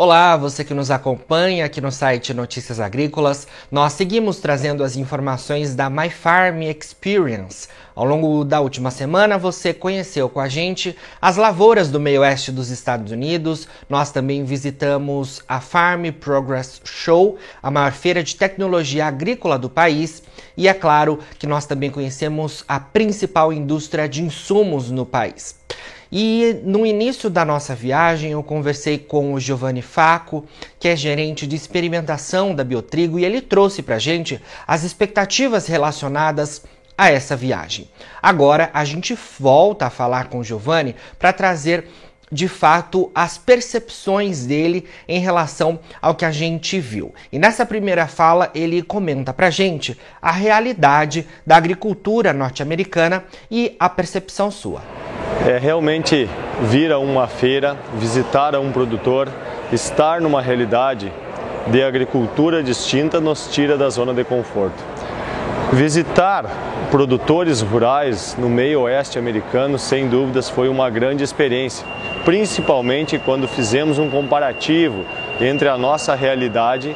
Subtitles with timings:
[0.00, 3.48] Olá, você que nos acompanha aqui no site Notícias Agrícolas.
[3.68, 7.66] Nós seguimos trazendo as informações da My Farm Experience.
[7.96, 12.70] Ao longo da última semana, você conheceu com a gente as lavouras do meio-oeste dos
[12.70, 13.66] Estados Unidos.
[13.88, 20.22] Nós também visitamos a Farm Progress Show, a maior feira de tecnologia agrícola do país.
[20.56, 25.56] E é claro que nós também conhecemos a principal indústria de insumos no país.
[26.10, 30.44] E no início da nossa viagem, eu conversei com o Giovanni Faco,
[30.78, 36.62] que é gerente de experimentação da Biotrigo, e ele trouxe para gente as expectativas relacionadas
[36.96, 37.88] a essa viagem.
[38.20, 41.86] Agora a gente volta a falar com o Giovanni para trazer
[42.30, 47.14] de fato as percepções dele em relação ao que a gente viu.
[47.32, 53.88] E nessa primeira fala ele comenta pra gente a realidade da agricultura norte-americana e a
[53.88, 54.97] percepção sua.
[55.48, 56.28] É realmente
[56.64, 59.30] vir a uma feira, visitar a um produtor,
[59.72, 61.10] estar numa realidade
[61.68, 64.76] de agricultura distinta nos tira da zona de conforto.
[65.72, 66.44] Visitar
[66.90, 71.86] produtores rurais no meio oeste americano, sem dúvidas, foi uma grande experiência,
[72.26, 75.06] principalmente quando fizemos um comparativo
[75.40, 76.94] entre a nossa realidade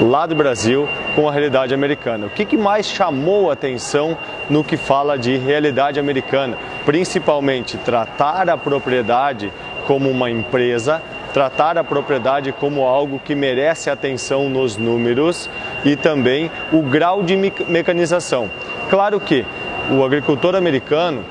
[0.00, 2.26] lá do Brasil com a realidade americana.
[2.26, 4.16] O que, que mais chamou atenção
[4.48, 6.56] no que fala de realidade americana?
[6.86, 9.52] Principalmente tratar a propriedade
[9.86, 11.02] como uma empresa,
[11.34, 15.50] tratar a propriedade como algo que merece atenção nos números
[15.84, 18.50] e também o grau de mecanização.
[18.88, 19.44] Claro que
[19.90, 21.24] o agricultor americano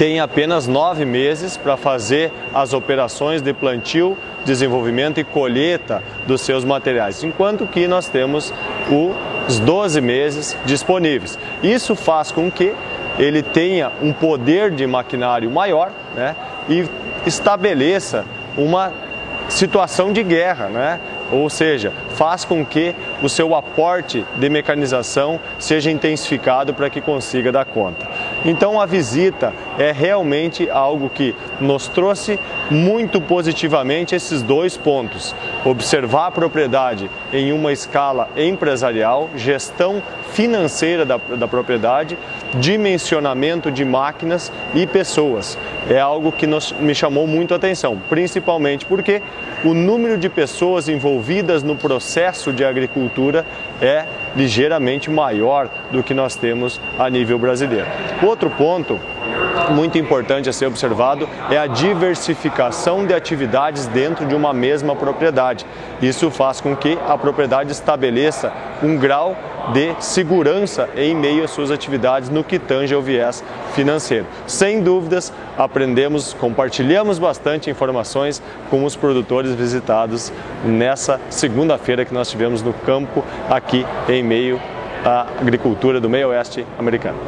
[0.00, 6.64] tem apenas nove meses para fazer as operações de plantio, desenvolvimento e colheita dos seus
[6.64, 8.50] materiais, enquanto que nós temos
[9.46, 11.38] os 12 meses disponíveis.
[11.62, 12.72] Isso faz com que
[13.18, 16.34] ele tenha um poder de maquinário maior né,
[16.66, 16.88] e
[17.26, 18.24] estabeleça
[18.56, 18.94] uma
[19.50, 21.00] situação de guerra, né?
[21.30, 27.52] ou seja, faz com que o seu aporte de mecanização seja intensificado para que consiga
[27.52, 28.08] dar conta.
[28.44, 32.38] Então a visita é realmente algo que nos trouxe
[32.70, 35.34] muito positivamente esses dois pontos:
[35.64, 40.02] observar a propriedade em uma escala empresarial, gestão
[40.32, 42.16] financeira da, da propriedade,
[42.54, 45.58] dimensionamento de máquinas e pessoas.
[45.88, 49.20] É algo que nos, me chamou muito a atenção, principalmente porque
[49.64, 53.44] o número de pessoas envolvidas no processo de agricultura
[53.82, 54.06] é
[54.36, 57.86] ligeiramente maior do que nós temos a nível brasileiro.
[58.22, 58.98] Outro ponto
[59.70, 65.66] muito importante a ser observado é a diversificação de atividades dentro de uma mesma propriedade.
[66.00, 69.36] Isso faz com que a propriedade estabeleça um grau
[69.72, 73.44] de segurança em meio às suas atividades no que tange ao viés
[73.74, 74.26] financeiro.
[74.46, 80.32] Sem dúvidas, aprendemos, compartilhamos bastante informações com os produtores visitados
[80.64, 84.60] nessa segunda-feira que nós tivemos no campo aqui em meio
[85.04, 87.18] à agricultura do meio oeste americano.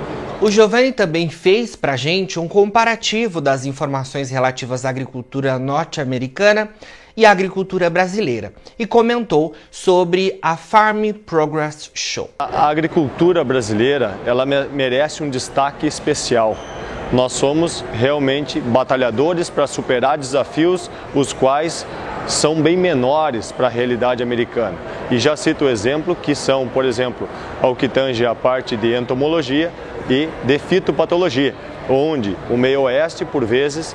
[0.42, 6.68] O Giovanni também fez para a gente um comparativo das informações relativas à agricultura norte-americana
[7.16, 12.28] e à agricultura brasileira e comentou sobre a Farm Progress Show.
[12.40, 16.56] A agricultura brasileira ela merece um destaque especial.
[17.12, 21.86] Nós somos realmente batalhadores para superar desafios os quais
[22.26, 24.76] são bem menores para a realidade americana.
[25.10, 27.28] E já cito o exemplo que são, por exemplo,
[27.60, 29.70] ao que tange a parte de entomologia,
[30.08, 31.54] e de fitopatologia,
[31.88, 33.94] onde o meio oeste, por vezes,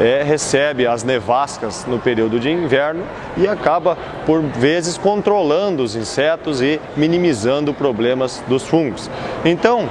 [0.00, 3.04] é, recebe as nevascas no período de inverno
[3.36, 9.10] e acaba, por vezes, controlando os insetos e minimizando problemas dos fungos.
[9.44, 9.88] Então,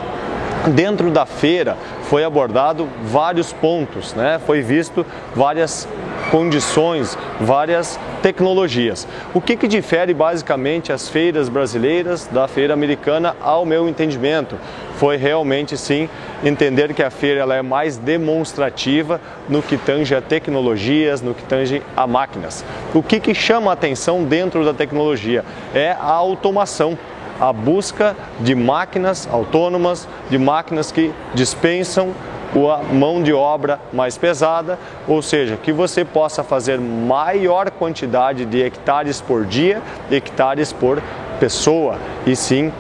[0.68, 4.40] dentro da feira foi abordado vários pontos, né?
[4.46, 5.06] foi visto
[5.36, 5.88] várias
[6.32, 9.08] condições, várias tecnologias.
[9.34, 14.56] O que, que difere basicamente as feiras brasileiras da feira americana, ao meu entendimento?
[14.98, 16.10] Foi realmente sim
[16.44, 21.44] entender que a feira ela é mais demonstrativa no que tange a tecnologias, no que
[21.44, 22.66] tange a máquinas.
[22.94, 25.44] O que, que chama a atenção dentro da tecnologia
[25.74, 26.98] é a automação
[27.40, 32.14] a busca de máquinas autônomas, de máquinas que dispensam
[32.56, 38.62] a mão de obra mais pesada, ou seja, que você possa fazer maior quantidade de
[38.62, 39.82] hectares por dia,
[40.12, 41.02] hectares por
[41.40, 42.72] pessoa, e sim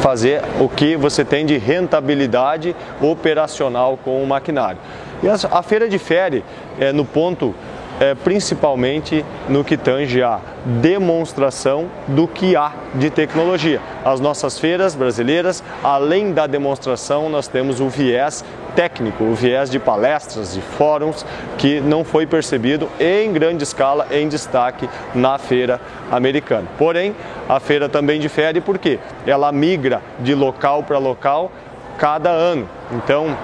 [0.00, 4.78] fazer o que você tem de rentabilidade operacional com o maquinário.
[5.22, 6.44] E a, feira difere
[6.80, 7.54] é, no ponto
[8.00, 10.40] é, principalmente no que tange a
[10.80, 13.80] demonstração do que há de tecnologia.
[14.04, 18.44] As nossas feiras brasileiras, além da demonstração, nós temos o viés
[18.74, 21.24] técnico, o viés de palestras, de fóruns,
[21.58, 25.80] que não foi percebido em grande escala, em destaque na feira
[26.10, 26.66] americana.
[26.78, 27.14] Porém,
[27.48, 31.50] a feira também difere porque ela migra de local para local
[31.98, 32.68] cada ano.
[32.90, 33.36] Então,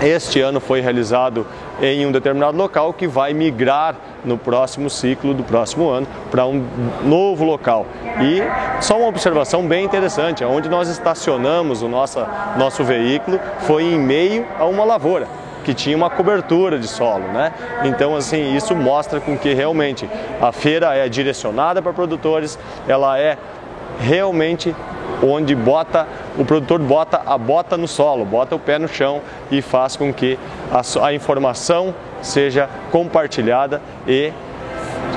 [0.00, 1.46] este ano foi realizado
[1.80, 6.64] em um determinado local que vai migrar no próximo ciclo do próximo ano para um
[7.04, 7.86] novo local.
[8.20, 8.42] E
[8.82, 12.24] só uma observação bem interessante, onde nós estacionamos o nosso,
[12.56, 15.26] nosso veículo foi em meio a uma lavoura
[15.64, 17.52] que tinha uma cobertura de solo, né?
[17.84, 20.08] Então, assim, isso mostra com que realmente
[20.40, 22.58] a feira é direcionada para produtores,
[22.88, 23.38] ela é
[24.00, 24.74] realmente
[25.22, 29.20] onde bota o produtor bota a bota no solo, bota o pé no chão
[29.50, 30.38] e faz com que
[30.70, 34.32] a, a informação seja compartilhada e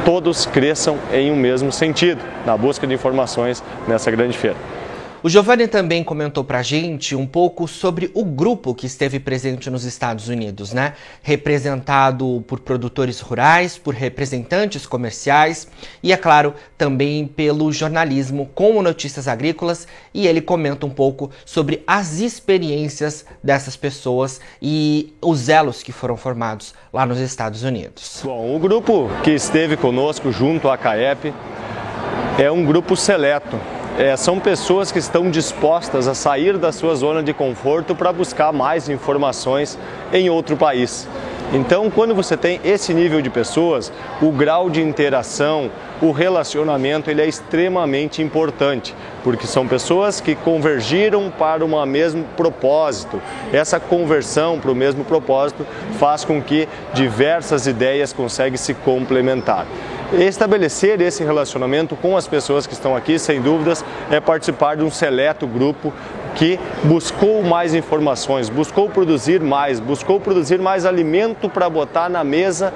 [0.04, 4.75] todos cresçam em um mesmo sentido na busca de informações nessa grande feira.
[5.26, 9.84] O Giovanni também comentou pra gente um pouco sobre o grupo que esteve presente nos
[9.84, 10.94] Estados Unidos, né?
[11.24, 15.68] Representado por produtores rurais, por representantes comerciais
[16.04, 19.88] e, é claro, também pelo jornalismo como notícias agrícolas.
[20.14, 26.16] E ele comenta um pouco sobre as experiências dessas pessoas e os elos que foram
[26.16, 28.22] formados lá nos Estados Unidos.
[28.24, 31.34] Bom, o grupo que esteve conosco junto à CAEP
[32.38, 33.60] é um grupo seleto
[33.98, 38.52] é, são pessoas que estão dispostas a sair da sua zona de conforto para buscar
[38.52, 39.78] mais informações
[40.12, 41.08] em outro país.
[41.54, 45.70] Então, quando você tem esse nível de pessoas, o grau de interação,
[46.02, 48.94] o relacionamento, ele é extremamente importante,
[49.24, 53.22] porque são pessoas que convergiram para um mesmo propósito.
[53.54, 55.66] Essa conversão para o mesmo propósito
[56.00, 59.66] faz com que diversas ideias conseguem se complementar.
[60.14, 64.92] Estabelecer esse relacionamento com as pessoas que estão aqui, sem dúvidas, é participar de um
[64.92, 65.92] seleto grupo
[66.36, 72.74] que buscou mais informações, buscou produzir mais, buscou produzir mais alimento para botar na mesa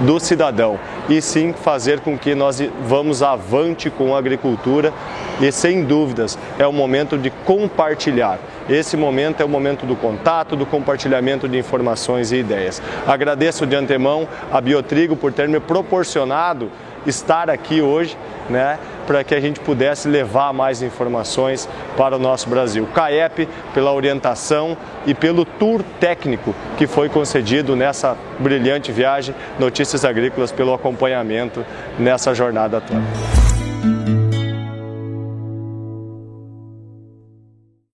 [0.00, 4.92] do cidadão e sim fazer com que nós vamos avante com a agricultura
[5.40, 8.38] e sem dúvidas é o momento de compartilhar.
[8.68, 12.82] Esse momento é o momento do contato, do compartilhamento de informações e ideias.
[13.06, 16.70] Agradeço de antemão a Biotrigo por ter me proporcionado
[17.06, 18.16] estar aqui hoje,
[18.48, 22.86] né, para que a gente pudesse levar mais informações para o nosso Brasil.
[22.94, 30.50] CAEP pela orientação e pelo tour técnico que foi concedido nessa brilhante viagem, Notícias Agrícolas
[30.50, 31.64] pelo acompanhamento
[31.98, 33.53] nessa jornada toda.